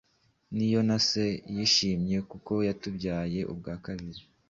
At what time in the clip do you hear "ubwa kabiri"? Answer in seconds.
3.51-4.21